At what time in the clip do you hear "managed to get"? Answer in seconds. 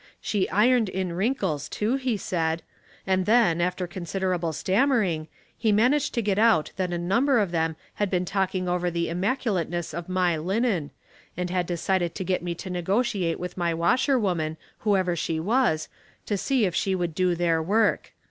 5.71-6.39